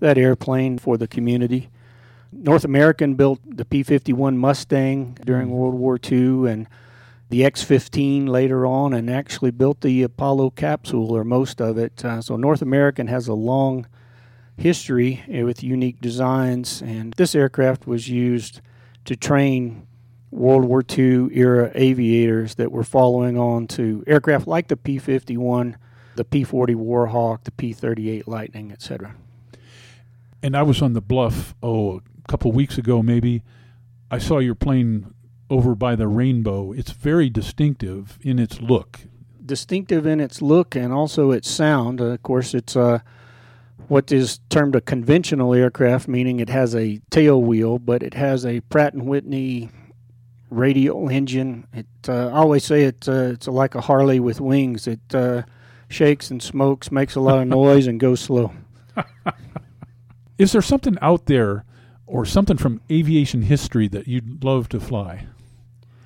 that 0.00 0.18
airplane 0.18 0.76
for 0.76 0.98
the 0.98 1.08
community. 1.08 1.70
North 2.32 2.64
American 2.64 3.14
built 3.14 3.40
the 3.44 3.64
P 3.64 3.82
51 3.82 4.38
Mustang 4.38 5.18
during 5.24 5.48
mm. 5.48 5.52
World 5.52 5.74
War 5.74 5.98
II 6.02 6.50
and 6.50 6.66
the 7.28 7.44
X 7.44 7.62
15 7.62 8.26
later 8.26 8.66
on, 8.66 8.92
and 8.92 9.08
actually 9.08 9.50
built 9.50 9.80
the 9.80 10.02
Apollo 10.02 10.50
capsule 10.50 11.10
or 11.12 11.24
most 11.24 11.62
of 11.62 11.78
it. 11.78 12.04
Uh, 12.04 12.20
so, 12.20 12.36
North 12.36 12.60
American 12.60 13.06
has 13.06 13.26
a 13.26 13.32
long 13.32 13.86
history 14.56 15.24
with 15.28 15.62
unique 15.62 16.00
designs, 16.00 16.82
and 16.82 17.14
this 17.14 17.34
aircraft 17.34 17.86
was 17.86 18.08
used 18.08 18.60
to 19.06 19.16
train 19.16 19.86
World 20.30 20.64
War 20.64 20.82
II 20.88 21.28
era 21.32 21.70
aviators 21.74 22.54
that 22.56 22.72
were 22.72 22.84
following 22.84 23.38
on 23.38 23.66
to 23.68 24.04
aircraft 24.06 24.46
like 24.46 24.68
the 24.68 24.76
P 24.76 24.98
51, 24.98 25.76
the 26.16 26.24
P 26.24 26.44
40 26.44 26.74
Warhawk, 26.74 27.44
the 27.44 27.50
P 27.52 27.72
38 27.72 28.26
Lightning, 28.28 28.72
etc. 28.72 29.14
And 30.42 30.56
I 30.56 30.62
was 30.62 30.82
on 30.82 30.94
the 30.94 31.00
bluff, 31.00 31.54
oh, 31.62 32.00
a 32.24 32.28
couple 32.28 32.52
weeks 32.52 32.78
ago 32.78 33.02
maybe. 33.02 33.42
I 34.10 34.18
saw 34.18 34.38
your 34.38 34.54
plane 34.54 35.14
over 35.48 35.74
by 35.74 35.96
the 35.96 36.08
rainbow. 36.08 36.72
It's 36.72 36.92
very 36.92 37.30
distinctive 37.30 38.18
in 38.22 38.38
its 38.38 38.60
look. 38.60 39.00
Distinctive 39.44 40.06
in 40.06 40.20
its 40.20 40.40
look 40.40 40.74
and 40.74 40.92
also 40.92 41.30
its 41.30 41.50
sound. 41.50 42.00
Uh, 42.00 42.04
of 42.04 42.22
course, 42.22 42.54
it's 42.54 42.76
uh, 42.76 43.00
what 43.88 44.12
is 44.12 44.40
termed 44.48 44.76
a 44.76 44.80
conventional 44.80 45.52
aircraft, 45.54 46.08
meaning 46.08 46.40
it 46.40 46.48
has 46.48 46.74
a 46.74 47.00
tail 47.10 47.42
wheel, 47.42 47.78
but 47.78 48.02
it 48.02 48.14
has 48.14 48.46
a 48.46 48.60
Pratt 48.60 48.94
and 48.94 49.06
Whitney 49.06 49.70
radial 50.50 51.08
engine. 51.08 51.66
It 51.72 51.86
uh, 52.08 52.28
I 52.28 52.38
always 52.38 52.64
say 52.64 52.84
it, 52.84 53.08
uh, 53.08 53.32
it's 53.32 53.48
like 53.48 53.74
a 53.74 53.80
Harley 53.80 54.20
with 54.20 54.40
wings. 54.40 54.86
It 54.86 55.00
uh, 55.14 55.42
shakes 55.88 56.30
and 56.30 56.42
smokes, 56.42 56.92
makes 56.92 57.14
a 57.14 57.20
lot 57.20 57.38
of 57.38 57.48
noise, 57.48 57.86
and 57.86 57.98
goes 57.98 58.20
slow. 58.20 58.52
Is 60.38 60.52
there 60.52 60.62
something 60.62 60.96
out 61.00 61.26
there, 61.26 61.64
or 62.12 62.26
something 62.26 62.58
from 62.58 62.80
aviation 62.90 63.42
history 63.42 63.88
that 63.88 64.06
you'd 64.06 64.44
love 64.44 64.68
to 64.68 64.78
fly? 64.78 65.26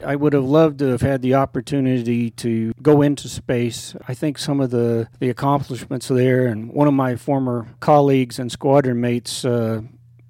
I 0.04 0.14
would 0.14 0.34
have 0.34 0.44
loved 0.44 0.78
to 0.78 0.86
have 0.88 1.00
had 1.00 1.20
the 1.20 1.34
opportunity 1.34 2.30
to 2.30 2.72
go 2.80 3.02
into 3.02 3.28
space. 3.28 3.96
I 4.06 4.14
think 4.14 4.38
some 4.38 4.60
of 4.60 4.70
the, 4.70 5.08
the 5.18 5.30
accomplishments 5.30 6.06
there, 6.06 6.46
and 6.46 6.70
one 6.70 6.86
of 6.86 6.94
my 6.94 7.16
former 7.16 7.66
colleagues 7.80 8.38
and 8.38 8.52
squadron 8.52 9.00
mates 9.00 9.44
uh, 9.44 9.82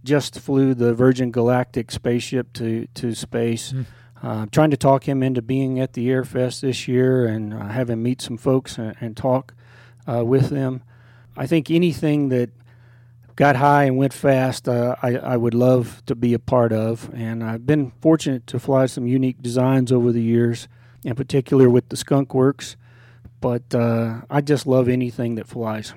just 0.03 0.41
flew 0.41 0.73
the 0.73 0.95
Virgin 0.95 1.31
Galactic 1.31 1.91
spaceship 1.91 2.55
to, 2.55 2.87
to 2.95 3.15
space. 3.15 3.73
Mm. 3.73 3.87
Uh, 4.23 4.47
trying 4.51 4.71
to 4.71 4.79
talk 4.79 5.07
him 5.07 5.23
into 5.23 5.43
being 5.43 5.79
at 5.79 5.93
the 5.93 6.09
Airfest 6.09 6.63
this 6.63 6.89
year 6.89 7.27
and 7.27 7.53
uh, 7.53 7.67
have 7.69 7.91
him 7.91 8.03
meet 8.03 8.23
some 8.23 8.39
folks 8.39 8.79
and, 8.79 8.97
and 9.01 9.15
talk 9.15 9.53
uh, 10.11 10.25
with 10.25 10.49
them. 10.49 10.83
I 11.37 11.47
think 11.47 11.71
anything 11.71 12.31
that 12.31 12.49
got 13.37 13.57
high 13.57 13.85
and 13.85 13.97
went 13.97 14.13
fast, 14.13 14.69
uh, 14.69 14.97
I, 15.03 15.17
I 15.17 15.37
would 15.37 15.55
love 15.55 16.03
to 16.07 16.15
be 16.15 16.35
a 16.35 16.39
part 16.39 16.73
of. 16.73 17.11
And 17.15 17.45
I've 17.45 17.67
been 17.67 17.93
fortunate 18.01 18.47
to 18.49 18.59
fly 18.59 18.87
some 18.87 19.07
unique 19.07 19.43
designs 19.43 19.93
over 19.93 20.11
the 20.11 20.23
years, 20.23 20.69
in 21.05 21.15
particular 21.15 21.71
with 21.71 21.91
the 21.91 21.97
Skunk 21.97 22.35
Works. 22.35 22.77
But 23.41 23.75
uh, 23.75 24.23
I 24.31 24.41
just 24.41 24.67
love 24.67 24.89
anything 24.89 25.35
that 25.37 25.47
flies. 25.47 25.95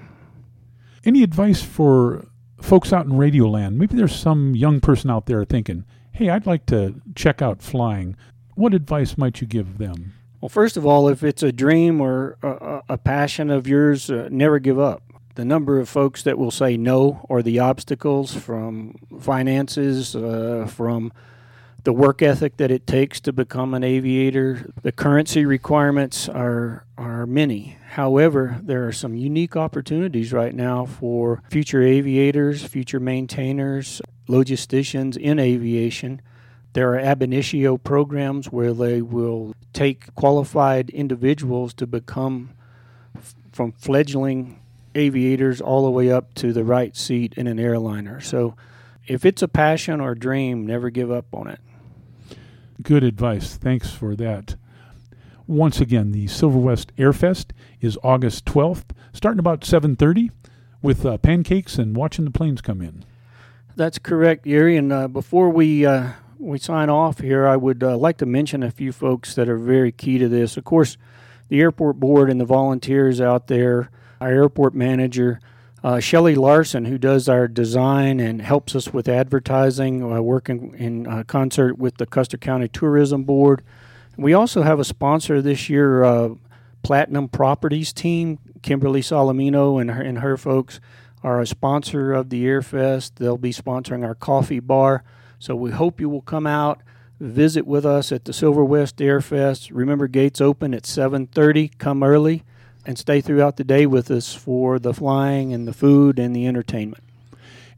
Any 1.06 1.24
advice 1.24 1.62
for 1.62 2.28
folks 2.62 2.92
out 2.92 3.06
in 3.06 3.14
Radioland? 3.14 3.76
Maybe 3.76 3.96
there's 3.96 4.16
some 4.16 4.54
young 4.54 4.82
person 4.82 5.10
out 5.10 5.26
there 5.26 5.46
thinking, 5.46 5.86
hey, 6.12 6.30
I'd 6.30 6.46
like 6.46 6.66
to 6.68 7.02
check 7.16 7.42
out 7.42 7.62
flying. 7.62 8.18
What 8.56 8.74
advice 8.74 9.18
might 9.18 9.40
you 9.40 9.48
give 9.48 9.78
them? 9.78 10.14
Well, 10.42 10.50
first 10.50 10.76
of 10.76 10.86
all, 10.86 11.08
if 11.08 11.24
it's 11.24 11.44
a 11.44 11.54
dream 11.54 12.02
or 12.02 12.38
a, 12.44 12.82
a 12.90 12.98
passion 12.98 13.50
of 13.50 13.68
yours, 13.68 14.12
uh, 14.12 14.28
never 14.30 14.60
give 14.60 14.78
up. 14.78 15.02
The 15.40 15.46
number 15.46 15.80
of 15.80 15.88
folks 15.88 16.22
that 16.24 16.38
will 16.38 16.52
say 16.52 16.76
no 16.76 17.26
or 17.30 17.42
the 17.42 17.60
obstacles 17.60 18.36
from 18.36 18.96
finances, 19.22 20.14
uh, 20.14 20.68
from 20.70 21.14
the 21.86 21.94
work 21.94 22.22
ethic 22.22 22.58
that 22.58 22.72
it 22.72 22.86
takes 22.86 23.22
to 23.22 23.32
become 23.32 23.74
an 23.74 23.82
aviator, 23.82 24.70
the 24.82 24.92
currency 24.92 25.46
requirements 25.46 26.28
are 26.28 26.84
are 26.98 27.26
many. 27.26 27.78
However, 27.92 28.60
there 28.62 28.86
are 28.86 28.92
some 28.92 29.16
unique 29.16 29.56
opportunities 29.56 30.34
right 30.34 30.54
now 30.54 30.84
for 30.86 31.42
future 31.50 31.84
aviators, 31.84 32.66
future 32.66 33.00
maintainers, 33.00 34.02
logisticians 34.28 35.16
in 35.16 35.40
aviation. 35.40 36.22
There 36.74 36.92
are 36.96 37.00
ab 37.00 37.24
initio 37.24 37.78
programs 37.78 38.52
where 38.52 38.74
they 38.74 39.02
will 39.02 39.56
take 39.72 40.14
qualified 40.16 40.90
individuals 40.90 41.74
to 41.76 41.88
become 41.88 42.50
f- 43.16 43.36
from 43.54 43.72
fledgling 43.72 44.60
aviators 44.96 45.62
all 45.62 45.84
the 45.84 45.92
way 45.92 46.12
up 46.12 46.34
to 46.36 46.54
the 46.54 46.64
right 46.64 46.96
seat 46.96 47.34
in 47.36 47.48
an 47.48 47.60
airliner. 47.60 48.20
So 48.22 48.56
if 49.08 49.26
it's 49.26 49.42
a 49.42 49.48
passion 49.48 50.02
or 50.02 50.12
a 50.12 50.20
dream, 50.20 50.66
never 50.66 50.90
give 50.90 51.12
up 51.12 51.26
on 51.34 51.48
it. 51.48 51.60
Good 52.82 53.04
advice. 53.04 53.58
Thanks 53.58 53.92
for 53.92 54.16
that. 54.16 54.56
Once 55.48 55.82
again, 55.82 56.12
the 56.12 56.28
Silver 56.28 56.60
West 56.60 56.96
Airfest 56.96 57.52
is 57.82 57.98
August 58.04 58.46
12th, 58.46 58.92
starting 59.14 59.40
about 59.40 59.62
7:30 59.62 60.30
with 60.82 61.06
uh, 61.06 61.18
pancakes 61.18 61.78
and 61.78 61.96
watching 61.96 62.26
the 62.26 62.32
planes 62.32 62.62
come 62.62 62.82
in. 62.82 63.04
That's 63.76 63.98
correct, 63.98 64.46
Gary. 64.46 64.78
And 64.78 64.94
uh, 64.94 65.08
before 65.08 65.50
we 65.50 65.86
uh, 65.86 66.12
we 66.38 66.58
sign 66.60 66.90
off 66.90 67.20
here, 67.20 67.48
I 67.48 67.58
would 67.58 67.84
uh, 67.84 67.98
like 67.98 68.18
to 68.18 68.26
mention 68.26 68.64
a 68.64 68.72
few 68.72 68.92
folks 68.92 69.36
that 69.36 69.50
are 69.50 69.58
very 69.58 69.92
key 69.92 70.18
to 70.20 70.30
this. 70.30 70.56
Of 70.56 70.64
course, 70.64 70.98
the 71.50 71.60
airport 71.60 72.00
board 72.00 72.30
and 72.30 72.40
the 72.40 72.46
volunteers 72.46 73.20
out 73.20 73.48
there, 73.48 73.90
our 74.20 74.30
airport 74.30 74.74
manager, 74.74 75.40
uh, 75.84 76.00
Shelly 76.00 76.36
Larson, 76.36 76.86
who 76.86 76.98
does 76.98 77.30
our 77.30 77.48
design 77.48 78.20
and 78.20 78.42
helps 78.42 78.76
us 78.76 78.94
with 78.94 79.08
advertising, 79.08 80.04
uh, 80.04 80.22
working 80.22 80.76
in 80.78 81.08
uh, 81.08 81.24
concert 81.24 81.78
with 81.78 81.98
the 81.98 82.06
Custer 82.06 82.38
County 82.38 82.68
Tourism 82.68 83.24
Board. 83.24 83.64
We 84.18 84.34
also 84.34 84.64
have 84.64 84.80
a 84.80 84.84
sponsor 84.84 85.42
this 85.42 85.70
year, 85.70 86.04
uh, 86.04 86.30
Platinum 86.84 87.30
Properties 87.30 87.94
team. 87.94 88.40
Kimberly 88.62 89.02
Salamino 89.02 89.80
and 89.80 89.92
her, 89.92 90.02
and 90.02 90.20
her 90.20 90.38
folks 90.38 90.80
are 91.24 91.40
a 91.40 91.48
sponsor 91.48 92.14
of 92.14 92.30
the 92.30 92.46
Airfest. 92.46 93.16
They'll 93.16 93.38
be 93.38 93.54
sponsoring 93.54 94.06
our 94.06 94.16
coffee 94.16 94.60
bar. 94.60 95.04
So 95.38 95.56
we 95.56 95.72
hope 95.72 96.02
you 96.02 96.10
will 96.10 96.22
come 96.22 96.48
out, 96.48 96.82
visit 97.20 97.66
with 97.66 97.86
us 97.86 98.12
at 98.12 98.26
the 98.26 98.34
Silver 98.34 98.64
West 98.64 98.98
Airfest. 98.98 99.70
Remember, 99.74 100.08
gates 100.08 100.42
open 100.42 100.74
at 100.74 100.86
7:30. 100.86 101.70
Come 101.78 102.04
early 102.04 102.44
and 102.90 102.98
stay 102.98 103.22
throughout 103.22 103.58
the 103.58 103.64
day 103.64 103.86
with 103.86 104.10
us 104.10 104.34
for 104.34 104.80
the 104.80 104.96
flying 104.96 105.54
and 105.54 105.68
the 105.68 105.74
food 105.74 106.18
and 106.18 106.36
the 106.36 106.48
entertainment. 106.48 107.04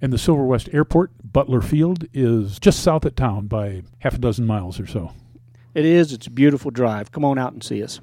And 0.02 0.14
the 0.14 0.18
Silver 0.18 0.46
West 0.46 0.70
Airport, 0.72 1.12
Butler 1.22 1.60
Field, 1.60 2.06
is 2.14 2.58
just 2.60 2.82
south 2.82 3.04
of 3.04 3.18
town 3.18 3.48
by 3.48 3.84
half 4.00 4.14
a 4.14 4.18
dozen 4.18 4.48
miles 4.48 4.80
or 4.80 4.88
so. 4.88 5.12
It 5.74 5.84
is. 5.84 6.14
It's 6.14 6.28
a 6.28 6.32
beautiful 6.32 6.72
drive. 6.72 7.12
Come 7.12 7.26
on 7.26 7.38
out 7.38 7.52
and 7.52 7.62
see 7.62 7.84
us. 7.84 8.00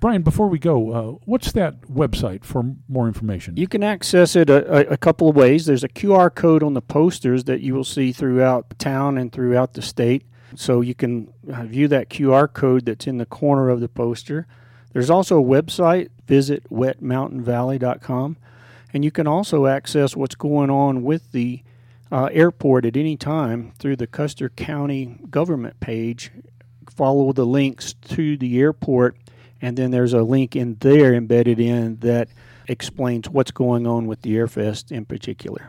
Bryan, 0.00 0.22
before 0.22 0.48
we 0.48 0.58
go, 0.58 0.90
uh, 0.90 1.18
what's 1.26 1.52
that 1.52 1.80
website 1.82 2.42
for 2.42 2.74
more 2.88 3.06
information? 3.06 3.56
You 3.56 3.68
can 3.68 3.84
access 3.84 4.34
it 4.34 4.50
a, 4.50 4.90
a, 4.90 4.96
couple 4.96 5.28
of 5.28 5.36
ways. 5.36 5.66
There's 5.66 5.84
a 5.84 5.88
QR 5.88 6.34
code 6.34 6.64
on 6.64 6.74
the 6.74 6.82
posters 6.82 7.44
that 7.44 7.60
you 7.60 7.72
will 7.72 7.84
see 7.84 8.10
throughout 8.10 8.76
town 8.80 9.16
and 9.16 9.30
throughout 9.30 9.74
the 9.74 9.82
state. 9.82 10.24
So 10.56 10.80
you 10.80 10.96
can 10.96 11.32
uh, 11.48 11.62
view 11.62 11.86
that 11.86 12.10
QR 12.10 12.52
code 12.52 12.86
that's 12.86 13.06
in 13.06 13.18
the 13.18 13.26
corner 13.26 13.68
of 13.68 13.78
the 13.78 13.88
poster. 13.88 14.48
There's 14.92 15.08
also 15.08 15.40
a 15.40 15.44
website, 15.44 16.10
visit 16.32 16.64
wetmountainvalley.com. 16.70 18.38
And 18.94 19.04
you 19.04 19.10
can 19.10 19.26
also 19.26 19.66
access 19.66 20.16
what's 20.16 20.34
going 20.34 20.70
on 20.70 21.02
with 21.02 21.30
the 21.32 21.62
uh, 22.10 22.30
airport 22.32 22.86
at 22.86 22.96
any 22.96 23.18
time 23.18 23.72
through 23.78 23.96
the 23.96 24.06
Custer 24.06 24.48
County 24.48 25.18
government 25.28 25.78
page. 25.80 26.32
Follow 26.88 27.34
the 27.34 27.44
links 27.44 27.92
to 27.92 28.38
the 28.38 28.58
airport 28.58 29.18
and 29.60 29.76
then 29.76 29.90
there's 29.90 30.14
a 30.14 30.22
link 30.22 30.56
in 30.56 30.76
there 30.80 31.12
embedded 31.12 31.60
in 31.60 31.96
that 31.96 32.28
explains 32.66 33.28
what's 33.28 33.50
going 33.50 33.86
on 33.86 34.06
with 34.06 34.22
the 34.22 34.34
Airfest 34.34 34.90
in 34.90 35.04
particular. 35.04 35.68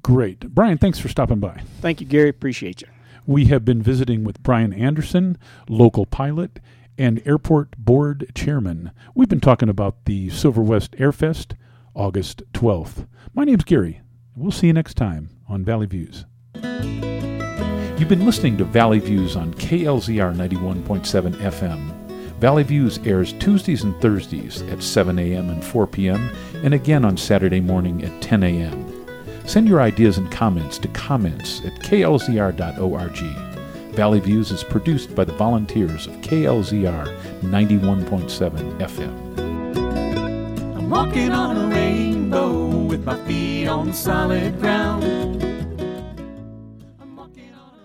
Great. 0.00 0.54
Bryan, 0.54 0.78
thanks 0.78 1.00
for 1.00 1.08
stopping 1.08 1.40
by. 1.40 1.60
Thank 1.80 2.00
you, 2.00 2.06
Gary. 2.06 2.28
Appreciate 2.28 2.82
you. 2.82 2.88
We 3.26 3.46
have 3.46 3.64
been 3.64 3.82
visiting 3.82 4.22
with 4.22 4.40
Bryan 4.44 4.72
Anderson, 4.72 5.38
local 5.68 6.06
pilot 6.06 6.60
and 7.00 7.22
airport 7.24 7.78
board 7.78 8.30
chairman. 8.34 8.90
We've 9.14 9.28
been 9.28 9.40
talking 9.40 9.70
about 9.70 10.04
the 10.04 10.28
Silver 10.28 10.60
West 10.60 10.92
Airfest, 10.98 11.54
August 11.94 12.42
12th. 12.52 13.06
My 13.32 13.44
name's 13.44 13.64
Gary. 13.64 14.02
We'll 14.36 14.52
see 14.52 14.66
you 14.66 14.74
next 14.74 14.98
time 14.98 15.30
on 15.48 15.64
Valley 15.64 15.86
Views. 15.86 16.26
You've 16.54 18.08
been 18.08 18.26
listening 18.26 18.58
to 18.58 18.64
Valley 18.64 18.98
Views 18.98 19.34
on 19.34 19.54
KLZR 19.54 20.36
91.7 20.36 21.34
FM. 21.36 21.90
Valley 22.38 22.64
Views 22.64 22.98
airs 23.06 23.32
Tuesdays 23.34 23.82
and 23.82 23.98
Thursdays 24.02 24.60
at 24.62 24.82
7 24.82 25.18
a.m. 25.18 25.48
and 25.48 25.64
4 25.64 25.86
p.m., 25.86 26.30
and 26.62 26.74
again 26.74 27.06
on 27.06 27.16
Saturday 27.16 27.60
morning 27.60 28.04
at 28.04 28.20
10 28.20 28.42
a.m. 28.42 29.06
Send 29.46 29.66
your 29.66 29.80
ideas 29.80 30.18
and 30.18 30.30
comments 30.30 30.78
to 30.78 30.88
comments 30.88 31.62
at 31.64 31.72
klzr.org. 31.76 33.49
Valley 33.92 34.20
Views 34.20 34.50
is 34.50 34.62
produced 34.62 35.14
by 35.14 35.24
the 35.24 35.32
volunteers 35.32 36.06
of 36.06 36.14
KLZR 36.16 37.40
91.7 37.40 38.78
FM. 38.78 39.38
I'm 40.76 40.88
walking 40.88 41.32
on 41.32 41.56
a 41.56 41.68
rainbow 41.74 42.68
with 42.68 43.04
my 43.04 43.16
feet 43.26 43.66
on 43.66 43.92
solid 43.92 44.58
ground. 44.60 45.49